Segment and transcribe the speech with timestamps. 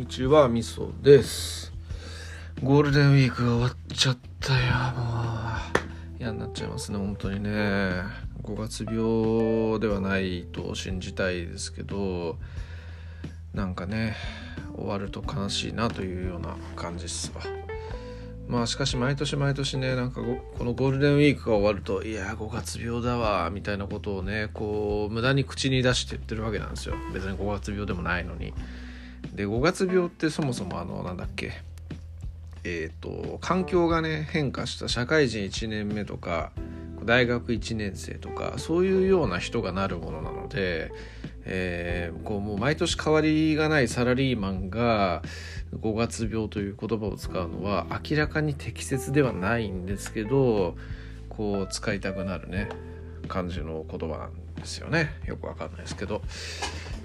[0.00, 1.74] にちは、みそです。
[2.62, 4.60] ゴールデンウィークが終わっちゃったよ、
[4.96, 5.02] も
[6.16, 6.18] う。
[6.18, 7.50] 嫌になっちゃいますね、本当にね。
[8.42, 12.38] 5月病ではないと信じたいですけど、
[13.52, 14.16] なんかね、
[14.74, 17.42] 終わると悲しいなというような感じですわ。
[18.48, 20.22] まあしかし毎年毎年ねなんか
[20.58, 28.52] このゴールデンウィークが終わるといや5月病だわみたいなことをねこう無駄に口に出して言ってるわけなんですよ別に5月病でもないのに
[29.40, 31.52] で5月病ってそもそもあのなんだっけ？
[32.62, 36.52] えっ、と環境がね変化した社会人1年目とか
[37.06, 40.92] 大学1年生とかそういうような人がなるものなので、
[41.46, 45.22] えーこうもう毎年変わりがないサラリーマンが
[45.80, 50.76] 5月病という言葉を使うのは明らかに適切ではないんですけど
[51.30, 52.68] こう使いたくなるね
[53.26, 55.18] 感じの言葉なんですよね。
[55.24, 56.20] よくわかんないですけど、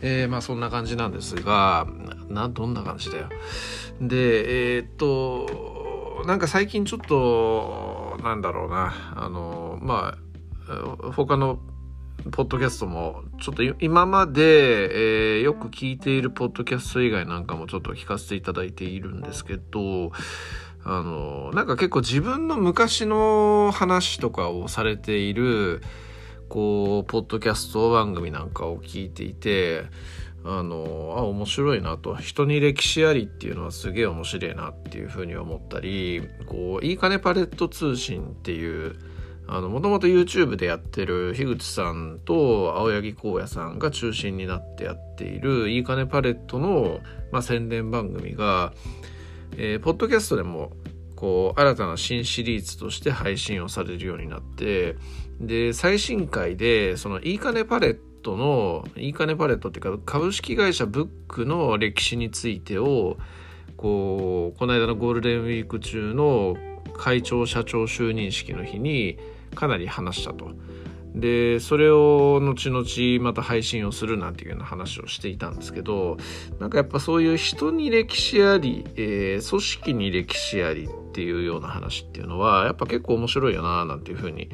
[0.02, 1.88] えーまあそんな感じなんですが
[2.30, 3.30] などんな感じだよ。
[4.02, 9.14] でえーっとなんか最近ちょっとなんだろうな。
[9.16, 10.16] あのま
[10.70, 11.60] あ他の
[12.32, 20.12] ポッドキャストもちょっと今まで、えーよく聞いているポッドキャスト以外なんかもちょっと聞かせていただいているんですけど
[20.84, 25.84] あのなんか結構自分の昔の話とかをされている
[26.50, 29.84] こうポッドキャスト番組なんかを聞いていて
[30.44, 32.16] あのあ面白いなと。
[32.16, 38.96] 人に歴史ありっていうのはすげえ面白いなっていうふうに思ったりこういいかねパレット通信っていう
[39.48, 47.00] もともと YouTube でやってる樋口さんと青柳光也さんが中心になってやっているいいかねパレットの、
[47.32, 48.74] まあ、宣伝番組が、
[49.58, 50.72] えーポッドキャストでも
[51.16, 54.96] こう新たな新シリーズとして配信をされるようになって
[55.40, 63.18] で最新回でそのいいかねパレットのいいかねパレットっていうか株式会社ブックの歴史についてを
[63.78, 66.56] こうこの間のゴールデンウィーク中の
[66.98, 69.18] 会長社長就任式の日に
[69.54, 70.52] かなり話したと。
[71.14, 76.18] でそれを後々また配信をするなんていうような話をしていたんですけど
[76.60, 84.50] なんかやっぱそういう人に歴史あり、えー組織に歴史ありっていうような話っていうのはやっぱ結構面白いよななんていうふうに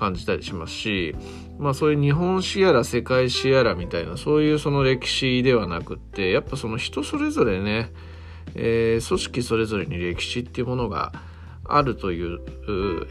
[0.00, 1.14] 感じたりしますし
[1.58, 7.92] まあそういう日本史やら世界史やらみたいなそういうその歴史ではなくってやっぱその人それぞれね、
[8.54, 11.12] えー組織それぞれに歴史っていうものが
[11.64, 12.40] あるという、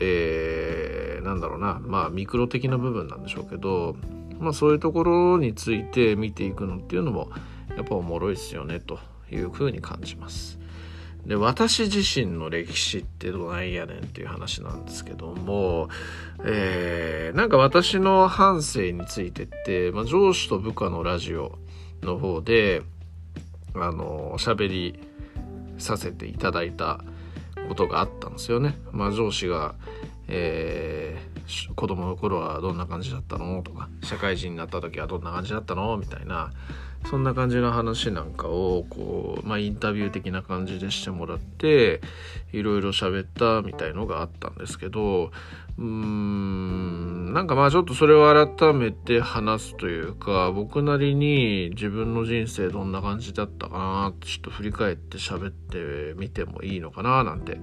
[0.01, 3.95] えーなんだろうなまあミクロ的な部分なんでしょうけど、
[4.39, 7.29] まあ、そういうところについて見ていくのっていうのも
[7.75, 8.99] やっぱおもろいですよねと
[9.31, 10.58] いうふうに感じます。
[11.25, 15.89] で私自身の歴史ってどないやねんっていう話なんですけども、
[16.43, 21.59] えーなんか私の半生についてって、まあ、上司と部下のラジオ
[22.01, 22.81] の方で
[23.75, 24.99] あの喋り
[25.77, 27.01] させていただいた
[27.67, 28.77] ことがあったんですよね。
[28.91, 29.75] まあ、上司が、
[30.27, 31.29] えー
[31.75, 36.51] 子供の頃はどんな感じだったのとか社会人になった時はどんな感じだったのみたいな
[37.05, 42.01] そんな感じの話なんかをこう、まあ、インタビュー的な感じでしてもらって
[42.51, 45.31] いろいろ喋ったみたいのがあったんですけど
[45.77, 57.59] うーんなんかまあちょっとそれを改めて話すというか僕なりに自分の人生どんな感じだったかなってちょっと振り返って喋ってみてもいいのかななんて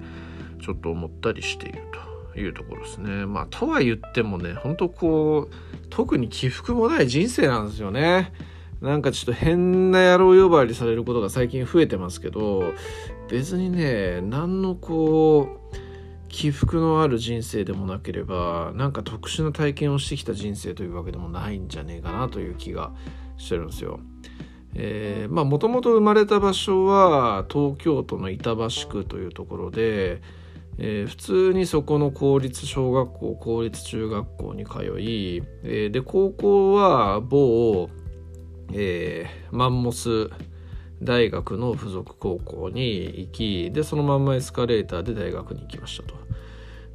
[0.63, 1.83] ちょっと思ったりしている
[2.35, 3.27] というところですね。
[3.27, 8.33] まあとは言ってもね本当こう特に起伏もない人生なんですよね。
[8.81, 12.75] なんかちょっと変な野郎呼ばわりされることが最近増えてますけど
[13.29, 15.77] 別にね何のこう
[16.29, 22.93] 起伏のある人生でもなければなんか特殊な体験をしてきた人生というわけでもないんじゃねえかなという気が
[23.39, 24.01] してるんですよ。
[24.75, 30.21] えーまあもともと生まれた場所は東京都の板橋区というところで、
[30.79, 37.89] えー普通にそこの公立小学校公立中学校に通い、えーで高校は某、
[38.73, 40.31] えーマンモス
[41.03, 46.15] 大学の附属高校に行きでそのまんまエスカレーターで大学に行きましたと。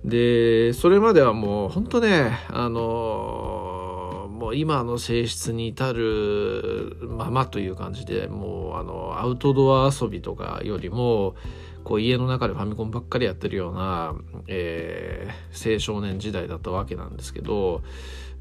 [0.03, 11.35] でそれまではもう本当ねあのもう今の性質に至るままという感じでもうあのアウトドア遊びとかよりも
[11.83, 14.15] こう家の中でファミコンばっかりやってるような、
[14.47, 17.83] えー青少年時代だったわけなんですけど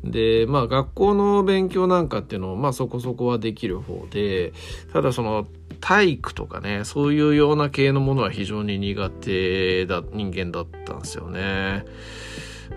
[0.04, 4.52] でまあ学校の勉強なんかっていうのもまあそこそこはできる方で
[4.92, 5.46] ただその
[5.80, 11.84] 体育とかねそういうような系のものは非常に苦手だ人間だったんですよね。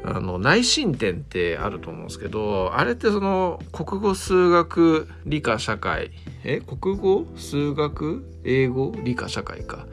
[0.04, 6.12] あの内申点ってあると思うんですけどあれってその国語数学理科社会
[6.44, 6.60] え？
[6.60, 8.26] 国語数学？
[8.44, 8.94] 英語？
[9.04, 9.86] 理科社会か、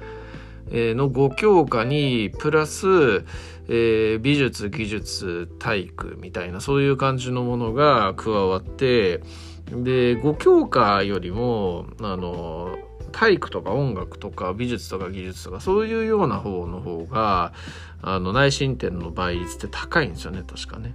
[0.71, 2.87] の5教科にプラス、
[3.69, 9.19] えー、美術技術体育みたいなそういう感じのものが加わって
[9.71, 12.79] で5教科よりもあの
[13.13, 17.53] 体育とか音楽とか美術とか技術とかそういうような方の方が
[18.03, 20.95] あの内申点の倍率って高いんですよね確かね。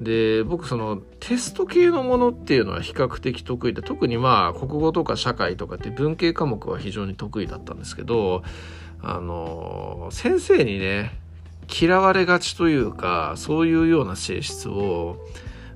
[0.00, 8.42] で僕そのテスト系のものっていうのは比較的得意で特にまあ国語とか社会とかって文系科目は非常に得意だったんですけど
[9.00, 11.18] あの先生にね
[11.80, 15.18] 嫌われがちというかそういうような性質を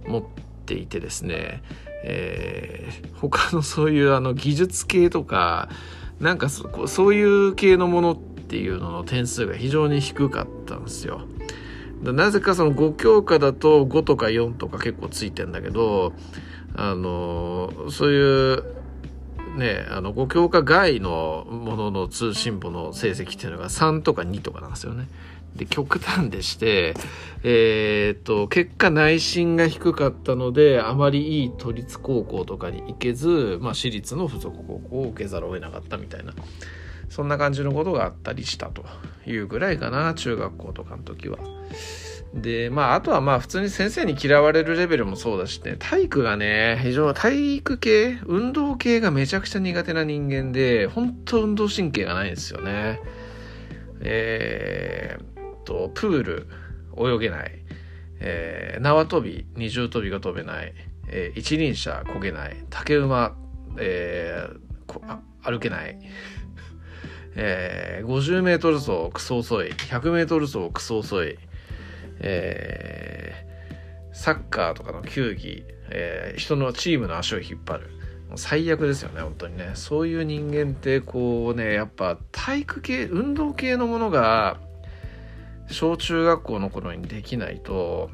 [0.07, 0.23] 持っ
[0.67, 1.63] ていてですね
[2.03, 5.69] えー、他のそういうあの技術系とか
[6.19, 11.23] なんかそそういう系のものっていうのの点数が非常に低かったんですよ。
[12.03, 16.13] なぜかその5教科だと5とか4とか結構ついてんだけど
[16.75, 18.65] あのそういう
[19.57, 25.09] ねあの5教科外のものの通信簿の成績っていうのが3とか2とかなんですよね。
[25.57, 26.95] で極端でして、
[27.43, 36.33] えー、っと結果内心が低かったのであまりいい都立高校とかに行けず、まあ、私立の付属高校を受けざるを得なかったみたいな
[37.11, 38.87] そんな感じのことがあったりしたと
[39.27, 41.39] いうぐらいかな中学校とかの時は。
[42.33, 45.77] でまああとはまあ普通に先生に嫌われるレベルもそうだしね。
[45.79, 53.01] 体育がね非常に体育系運動系がめちゃくちゃ苦手な人間で本当運動神経がないんですよね。
[54.03, 55.31] えー
[55.65, 56.47] と、プール
[56.97, 57.53] 泳げない、
[58.19, 60.75] えー、縄跳び、二重跳びが飛べない、
[61.09, 63.37] えー、一輪車こげない、竹馬、
[63.79, 65.99] えー、歩けない、
[67.37, 71.39] えー、50メートル走クソ遅い、100メートル走クソ遅い、
[72.21, 77.91] えー、サッカーとかの球技、えー、人のチームの足を引っ張る。
[78.37, 79.73] 最悪ですよね、本当にね。
[79.75, 84.59] そういう人間って、こうね、やっぱ体育系、運動系のものが、
[85.71, 88.11] 小中学校の頃にできないと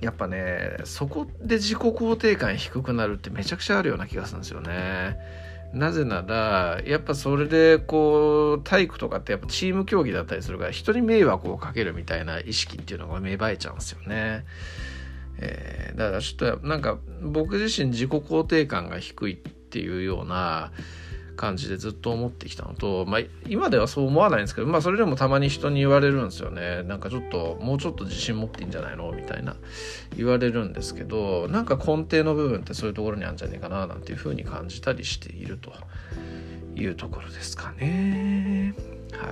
[0.00, 5.16] やっぱねそこで自己肯定感低くなるってめちゃくちゃあるような気がするんですよね。
[5.72, 14.44] なぜならやっぱそれでこう体育とかってやっぱチーム競技だったりするから人に迷惑をかけるみたいな意識っていうのが芽生えちゃうんですよね。
[15.40, 20.72] えー、だからちょっとなんか僕自身自己肯定感が低いっていうような
[21.38, 26.82] 感じでずっと思ってきたのと、まあ、今ではそう思わないんですけど、まあ、それでもたまに人に言われるんですよね。
[26.82, 29.10] なんかちょっともうちょっと自信持っていいんじゃないの？
[29.12, 29.56] みたいな。
[30.16, 35.72] 言われるんですけどなんか根底の部分ってそういうところにあるんじゃねえかななんていうふうに感じたりしていると。
[36.76, 38.72] いうところですかね。
[39.12, 39.28] は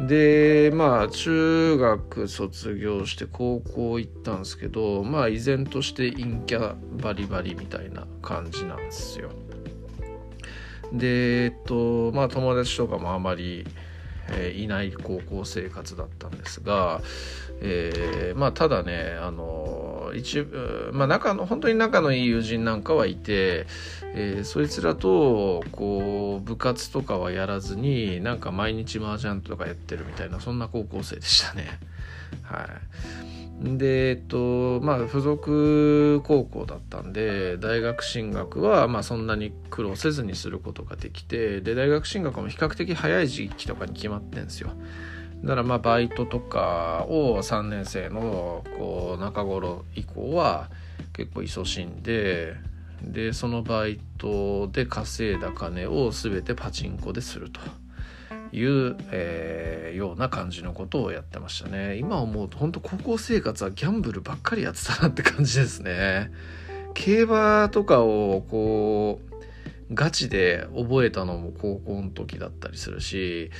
[0.00, 0.06] い。
[0.06, 9.30] でまあ中学卒業して高校行ったんですけどまあ依然として陰キャバリバリみたいな感じなんですよ。
[10.92, 13.66] でえっとまあ友達とかもあまり、
[14.30, 17.00] えー、いない高校生活だったんですが、
[17.60, 23.66] えー、まあただねあの一部まあ仲の本当に仲のいい友人なんかはいて、
[24.14, 31.78] えー、そいつらとこう部活とかはやらずになんか毎日麻雀とかやってるみたいなそんな高校生でしたね
[32.42, 33.41] はい。
[33.62, 44.70] でえっとまあ付属高校だったんで大学進学はまあそんなに苦労せずにすることができてで大学進学も比較的早い時期とかに決まってんですよ
[45.42, 50.68] だからまあバイトとかを3年生のこう中頃以降は
[51.12, 52.54] 結構勤しんで
[53.02, 57.60] でそのバイトで稼いだ金を全てパチンコですると。
[58.52, 61.96] いう、えー、ような感じのことをやってましたね。
[61.96, 66.30] 今思うと本当高校生活はギャンブルばっかりやってたなって感じですね。
[66.94, 69.20] 競馬とかをこ
[69.90, 73.50] うガチで覚えたのも高校の時だったりするし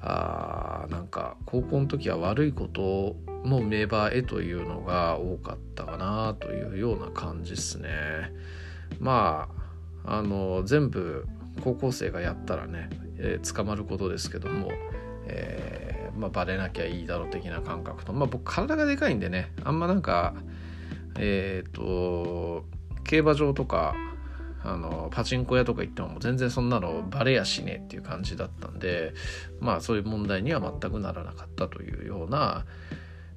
[0.00, 7.88] あなんか高校の時は悪いことの芽生えというのが多かったかなというような感じですね。
[9.00, 9.48] ま
[10.04, 11.26] ああの全部
[11.62, 14.68] 高校生がやったらねえー、捕まることですけども、
[15.26, 20.34] えーまあ、バレなきゃいいだろう的な感覚と、まあ、僕体がでかいんでねあんまなんか
[21.18, 22.64] えっ、ー、と
[23.04, 23.94] 競馬場とか
[24.62, 29.12] あのパチンコ屋とか行っても全然そんなのバレやしねえっていう感じだったんで
[29.60, 32.64] まあそういう問題には全くならなかったというような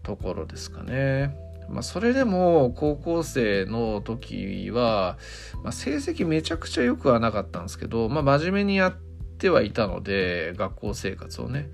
[0.04, 1.36] ところですかね。
[1.70, 5.18] まあ、それでも高校生の時は、
[5.64, 8.96] まあ、成績めちゃくちゃ良くはなかったんですけど、まあ、真面目にやっ
[9.38, 11.70] てはいたので学校生活をね。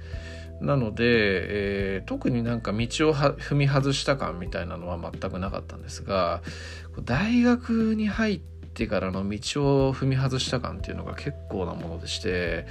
[0.62, 6.42] なので、えー、特になんか道を踏み外した感みたいなのは全くなかったんですが
[7.04, 12.66] 大学に入ってからの道を踏み外した感っていうのが結構なものでして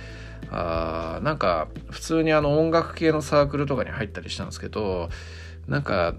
[0.51, 5.11] あなんか普通にあの音楽系のサークルとかに入ったりしたんですけど
[5.69, 6.15] なんか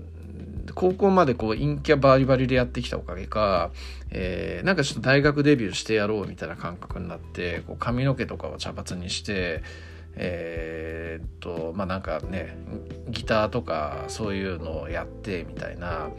[0.75, 3.71] 高校までこう陰キャバリバリでやってきたおかげか、
[4.11, 9.63] えー、なんかちょっと大学デビューしてやろうみたいな感覚になってこう髪の毛とかを茶髪にして
[10.15, 12.55] えー、っとまあなんかね
[13.09, 16.09] ギターとかそういうのをやってみたいな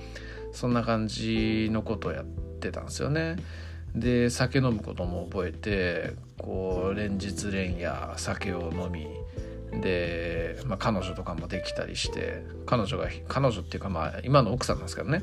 [0.52, 3.36] そんな感じのことをやってたんですよね。
[3.94, 9.06] で酒飲むことも覚えてこう連日連夜酒を飲み
[9.80, 15.22] で、まあ、彼女とかもできたりして彼女が彼女っていうかまあ今の奥さんなんですけどね、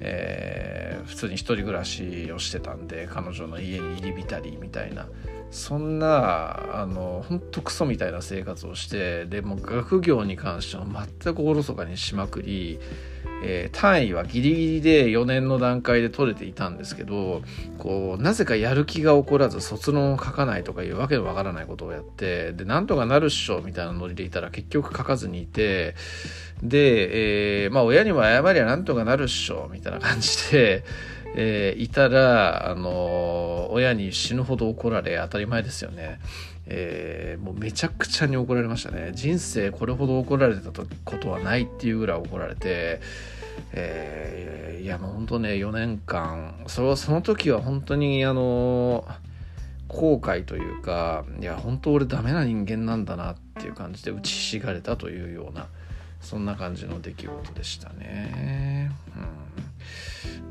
[0.00, 5.08] えー、普通に1人暮らしをしてたんで彼女の家に入り浸りみたいな。
[5.50, 10.84] そんなあのほんとクソみたいな生活をしてでも学業に関しては
[11.22, 12.80] 全くおろそかにしまくり
[13.46, 17.42] えー、単位はギリギリで4年の段階で取れていたんですけど
[17.76, 25.94] こうなぜかやる気が起こらず卒論を書かないとかいうわけのわからないことをやってでなんとかなるっしょみたいなノリでいたら結局書かずにいて
[26.62, 30.84] で、えー、まあ親にも謝りゃなんとかなるっしょみたいな感じで。
[31.36, 36.20] えー、いたら、あのー、親に死ぬほど怒られ当たり前ですよね。
[36.66, 39.10] えー、もうめちゃくちゃに怒られましたね。
[39.14, 40.70] 人生これほど怒られた
[41.04, 43.00] ことはないっていうぐらい怒られて、
[43.72, 49.06] えー、いやもう本当ね4年間それはその時は本当にあの
[49.88, 55.68] 後悔というかいや本当俺ダメな人間なんだなっていう感じで打ちひしがれたというような
[56.20, 58.90] そんな感じの出来事でしたね。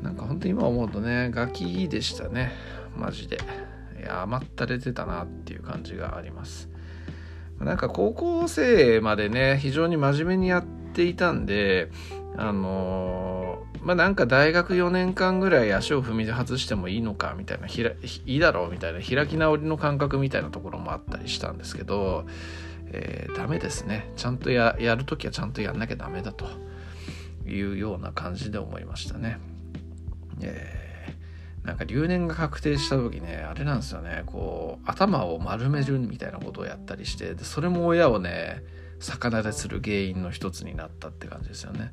[0.00, 2.52] ん、なんか本当に今思うとねガキでしたね
[2.96, 3.38] マジで。
[3.98, 6.68] いや甘ったれてたなっていう感じがあります。
[7.58, 11.90] なんか高校生までね非常に真面目にやっていたんで
[12.36, 22.26] あのー、まあなんか大学4年間ぐらい足を踏み外してもいいのかみたいなひらいいだろうみたいな開き直りの感覚みたいなところもあったりしたんですけど、
[22.86, 26.46] えー、ダメですねちゃんとややるときはちゃんとやんなきゃダメだと
[27.46, 29.38] いうような感じで思いましたね。
[30.40, 38.64] えー、なんか留年が確定した時ねあれなんですよねこう頭を丸めるみたいなことをやったりしてでそれも親をね
[38.98, 41.92] 逆立てする原因の一つになったって感じですよね。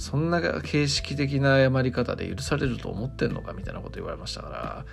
[0.00, 4.84] そんな形式的な謝り方で許されると思ってんのかみたいなこと言われましたから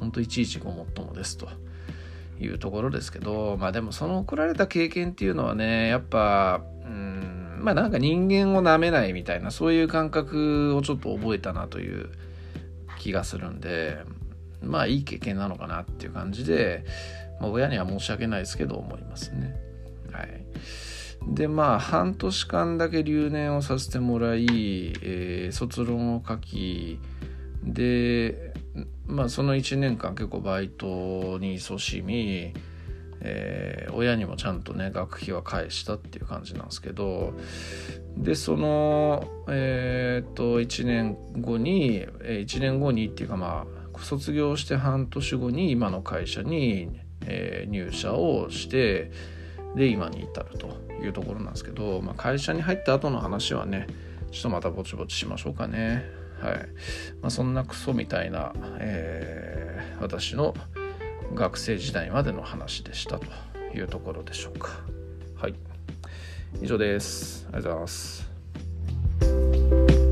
[0.00, 1.48] 本当いちいちごもっともですと
[2.40, 12.10] いうところですけどまあでもその怒られた経験っていうのはねやっぱうんまあなんか人間をなめないみたいなそういう感覚をちょっと覚えたなという
[12.98, 13.98] 気がするんで
[14.60, 16.84] まあいい経験なのかなっていう感じで、
[17.40, 19.56] まあ、親には申し訳ないですけど思いますね。
[20.12, 20.44] はい。
[21.28, 24.46] でまあ半年間だけ留年をさせてもらい、
[25.02, 26.98] えー、卒論を書き
[27.62, 28.54] で
[29.06, 32.54] まあその1年間結構バイトに勤しみ、
[33.20, 37.34] えー、親にもちゃんとね学費は返したっていう感じなんですけど
[38.16, 49.10] でそのえー、っと1年後に1年後にっていうかまあ卒業して半年後に今の会社に、えー、入社をして
[49.76, 50.87] で今に至ると。
[51.02, 53.86] いうところなんですけど、まあ、会社に入った後の話はね
[54.30, 56.04] ちょっとまたぼちぼちしましょうかね。
[56.40, 56.54] はい、
[57.20, 60.54] まあ、そんなクソみたいな、えー、私の
[61.34, 63.26] 学生時代までの話でしたと
[63.74, 64.68] いうところでしょうか。
[65.36, 65.54] はい。
[66.62, 67.46] 以上です。
[67.52, 67.96] ありがとうござ
[69.24, 70.07] います。